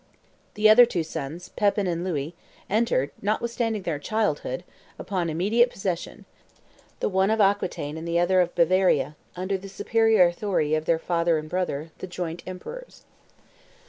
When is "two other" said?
0.63-1.03